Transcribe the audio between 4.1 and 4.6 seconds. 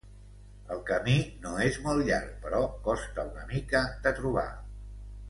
trobar.